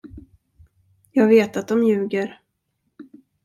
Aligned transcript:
Jag 1.11 1.27
vet 1.27 1.57
att 1.57 1.67
de 1.67 1.83
ljuger. 1.83 2.41